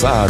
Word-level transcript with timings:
passar 0.00 0.29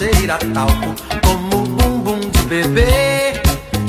Cheira 0.00 0.38
talco 0.54 0.94
como 1.26 1.66
bumbum 1.66 2.20
de 2.20 2.42
bebê, 2.44 3.34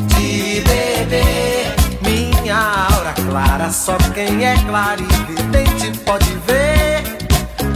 de 0.08 0.62
bebê. 0.67 1.71
Minha 2.02 2.58
aura 2.91 3.13
clara, 3.13 3.69
só 3.71 3.95
quem 4.13 4.45
é 4.45 4.58
claro 4.67 5.02
e 5.02 5.32
vidente 5.32 5.97
pode 6.00 6.30
ver, 6.45 7.02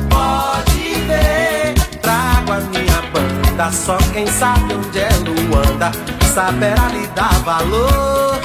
pode 0.10 0.96
ver. 1.08 1.76
Trago 2.02 2.52
a 2.52 2.60
minha 2.60 3.02
banda, 3.14 3.72
só 3.72 3.96
quem 4.12 4.28
sabe 4.28 4.74
onde 4.74 5.00
é 5.00 5.10
Luanda 5.24 5.92
saberá 6.34 6.90
lhe 6.90 7.08
dar 7.16 7.40
valor, 7.46 8.38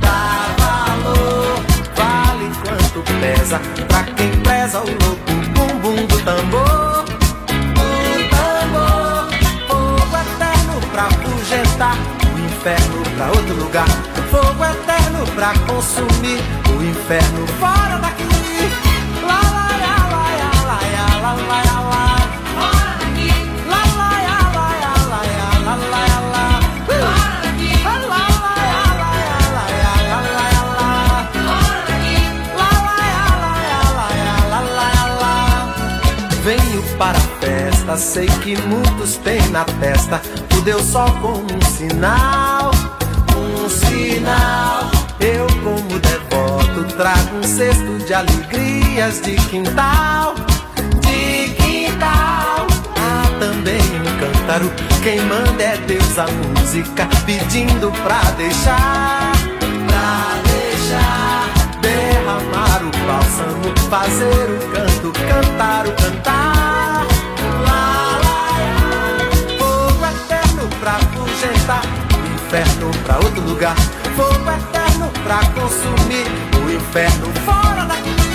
dar 0.00 0.56
valor. 0.58 1.60
Vale 1.94 2.50
quanto 2.64 3.04
pesa 3.20 3.60
pra 3.86 4.02
quem 4.02 4.32
preza 4.40 4.80
o 4.80 4.90
louco 4.90 5.32
bumbum 5.54 6.06
do 6.06 6.24
tambor. 6.24 6.67
Inferno 12.58 13.02
pra 13.16 13.26
outro 13.28 13.54
lugar. 13.54 13.88
Fogo 14.30 14.64
eterno 14.64 15.24
pra 15.34 15.54
consumir 15.72 16.40
o 16.76 16.82
inferno 16.82 17.46
fora 17.60 17.98
daqui. 17.98 18.24
Lá, 19.22 19.40
lá, 19.40 19.68
lá, 19.78 19.96
lá, 20.10 20.26
lá, 20.66 20.80
lá, 20.92 21.32
lá, 21.32 21.32
lá, 21.32 21.80
lá. 21.80 22.08
para 36.98 37.16
a 37.16 37.20
festa. 37.20 37.96
Sei 37.96 38.26
que 38.26 38.56
muitos 38.62 39.16
têm 39.18 39.40
na 39.50 39.64
testa 39.64 40.20
o 40.58 40.60
Deus 40.62 40.82
Sol 40.82 41.10
como 41.20 41.46
um 41.54 41.62
sinal, 41.76 42.70
um 43.36 43.68
sinal. 43.68 44.90
Eu, 45.20 45.46
como 45.62 45.98
devoto, 46.00 46.96
trago 46.96 47.36
um 47.36 47.42
cesto 47.42 47.98
de 48.04 48.14
alegrias 48.14 49.20
de 49.20 49.36
quintal, 49.48 50.34
de 51.00 51.54
quintal. 51.54 52.66
Há 52.96 53.38
também 53.38 53.80
um 53.80 54.18
cântaro, 54.18 54.72
quem 55.02 55.20
manda 55.22 55.62
é 55.62 55.76
Deus 55.78 56.18
a 56.18 56.26
música, 56.26 57.08
pedindo 57.24 57.90
pra 58.02 58.20
deixar, 58.36 59.32
pra 59.86 60.40
deixar. 60.50 61.78
Derramar 61.80 62.82
o 62.82 63.06
bálsamo, 63.06 63.74
fazer 63.88 64.50
o 64.50 64.72
canto, 64.72 65.12
cantar 65.28 65.86
o 65.86 65.92
cantar. 65.92 66.77
Inferno 72.48 72.90
pra 73.04 73.16
outro 73.16 73.42
lugar. 73.42 73.76
Fogo 74.16 74.50
eterno 74.50 75.10
pra 75.22 75.38
consumir 75.50 76.26
o 76.64 76.70
inferno 76.70 77.26
fora 77.44 77.84
daqui. 77.84 78.27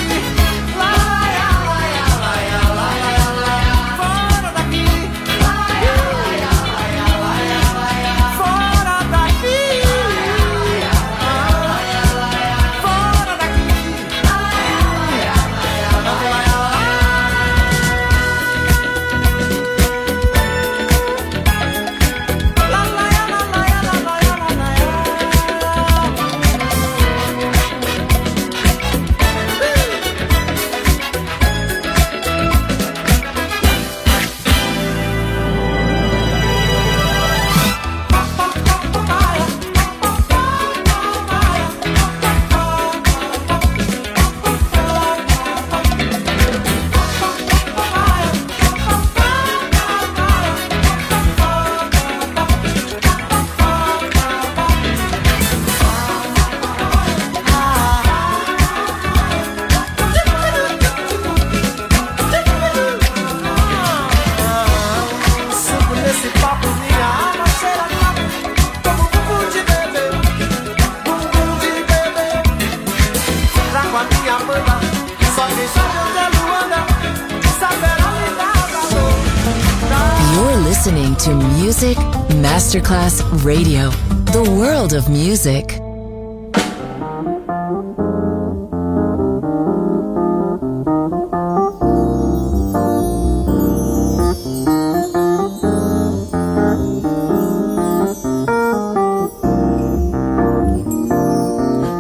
Masterclass 82.73 83.21
Radio, 83.45 83.91
the 84.31 84.41
world 84.57 84.93
of 84.93 85.07
music. 85.07 85.77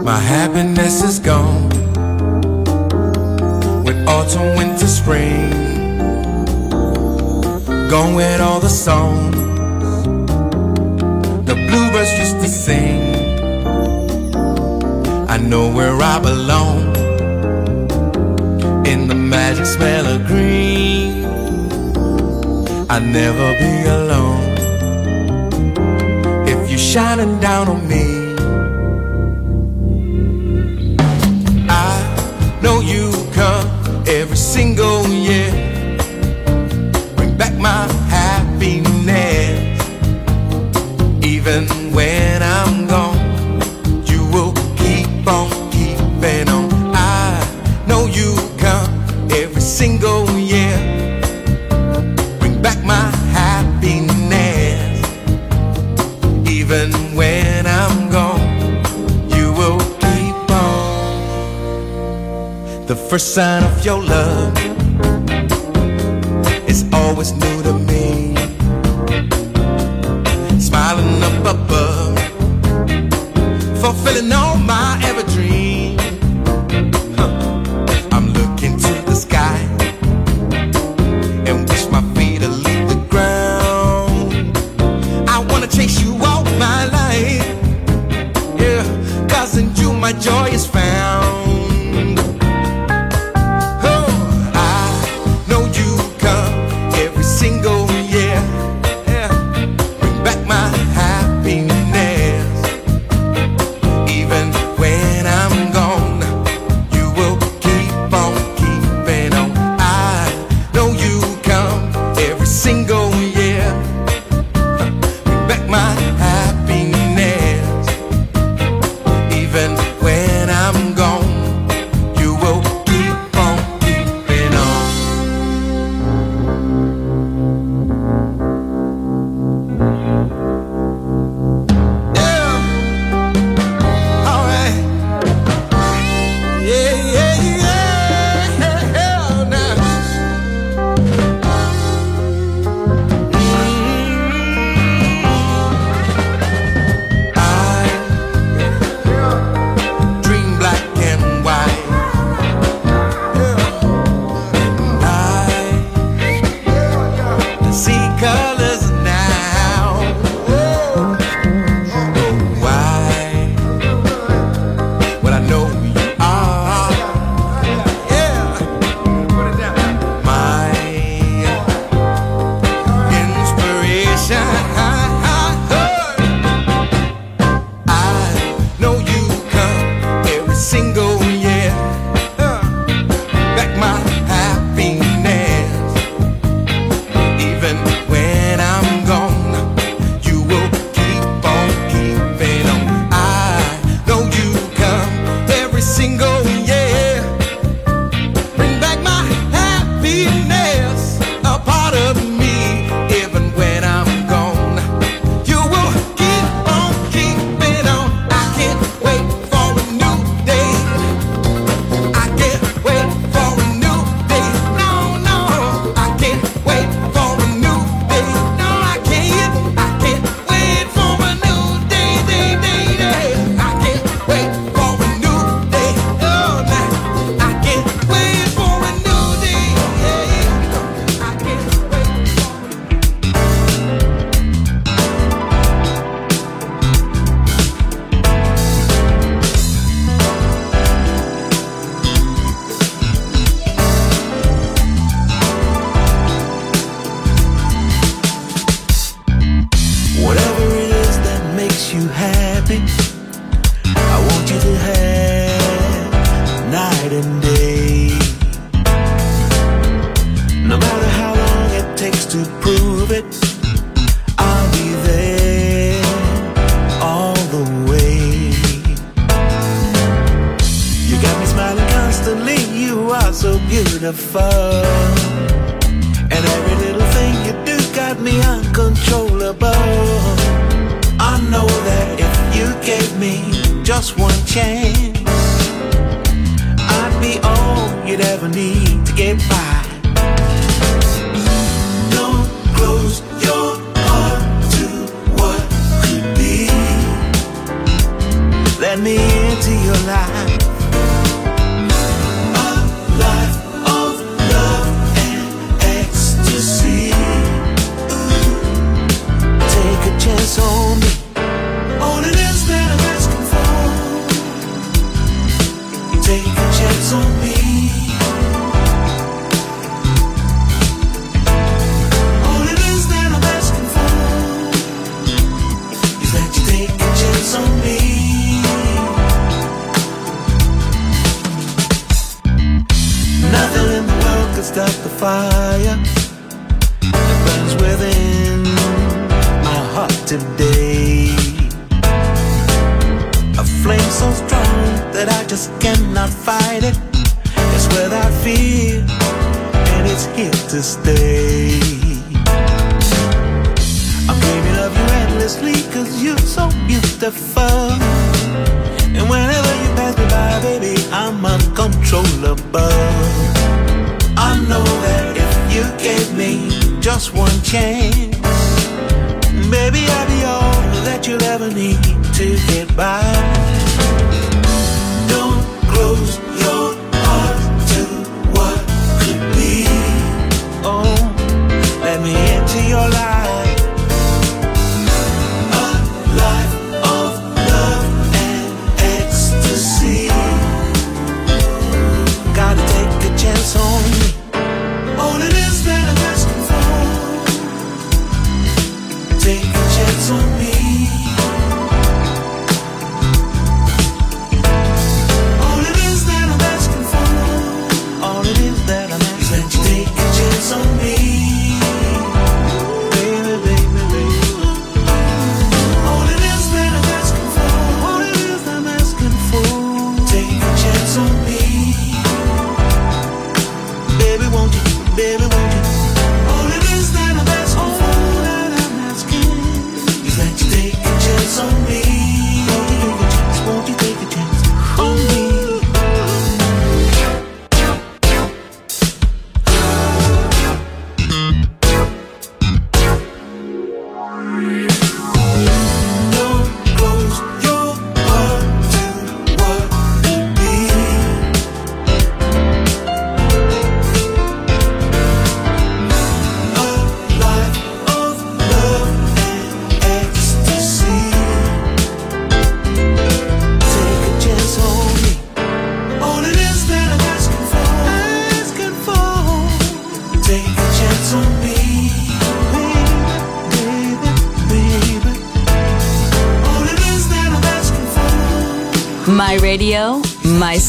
My 0.03 0.17
happiness 0.17 1.03
is 1.03 1.19
gone 1.19 1.69
with 3.83 4.07
autumn, 4.07 4.57
winter, 4.57 4.87
spring. 4.87 5.51
Gone 7.91 8.15
with 8.15 8.41
all 8.41 8.59
the 8.59 8.69
songs 8.69 9.42
bluebirds 11.73 12.13
used 12.19 12.39
to 12.43 12.47
sing. 12.47 13.01
I 15.35 15.37
know 15.37 15.65
where 15.77 15.97
I 16.13 16.19
belong 16.19 16.81
in 18.91 18.99
the 19.11 19.15
magic 19.15 19.65
smell 19.65 20.05
of 20.13 20.19
green. 20.27 21.25
I'll 22.91 23.07
never 23.21 23.47
be 23.63 23.73
alone 23.99 24.45
if 26.53 26.59
you're 26.69 26.87
shining 26.93 27.39
down 27.39 27.65
on 27.73 27.81
me. 27.93 28.05
I 31.87 31.93
know 32.61 32.77
you 32.91 33.05
come 33.39 33.67
every 34.19 34.37
single 34.55 34.82
first 63.13 63.35
sign 63.35 63.63
of 63.63 63.85
your 63.85 64.01
love 64.01 64.72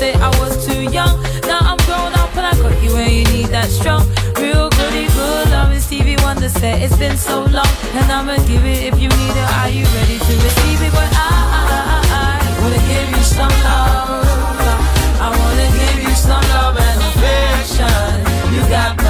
say 0.00 0.14
I 0.14 0.30
was 0.40 0.52
too 0.64 0.82
young. 0.98 1.14
Now 1.44 1.60
I'm 1.60 1.80
grown 1.84 2.12
up 2.22 2.32
and 2.34 2.46
I 2.50 2.54
got 2.62 2.74
you 2.82 2.90
when 2.96 3.10
you 3.18 3.24
need 3.36 3.50
that 3.56 3.68
strong. 3.68 4.02
Real 4.40 4.70
goody 4.78 5.06
good 5.12 5.46
love 5.52 5.76
is 5.76 5.84
Stevie 5.84 6.16
Wonder 6.24 6.48
said 6.48 6.80
it's 6.80 6.96
been 6.96 7.18
so 7.18 7.44
long. 7.56 7.72
And 7.98 8.08
I'ma 8.16 8.36
give 8.48 8.64
it 8.64 8.80
if 8.88 8.96
you 9.02 9.10
need 9.20 9.36
it. 9.42 9.48
Are 9.60 9.68
you 9.68 9.84
ready 9.98 10.16
to 10.26 10.32
receive 10.46 10.80
it? 10.86 10.92
But 10.96 11.10
I, 11.12 11.28
I, 11.60 11.80
I, 12.16 12.32
I 12.32 12.52
wanna 12.62 12.82
give 12.92 13.08
you 13.12 13.24
some 13.36 13.54
love. 13.68 14.24
I 15.20 15.28
wanna 15.40 15.68
give 15.80 15.98
you 16.08 16.14
some 16.16 16.44
love 16.54 16.76
and 16.88 17.00
affection. 17.10 18.16
You 18.54 18.62
got 18.72 18.96
my 19.04 19.09